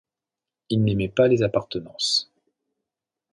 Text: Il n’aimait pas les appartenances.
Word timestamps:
Il 0.71 0.81
n’aimait 0.83 1.09
pas 1.09 1.27
les 1.27 1.43
appartenances. 1.43 2.33